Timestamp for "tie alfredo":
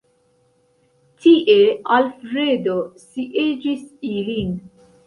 1.25-2.81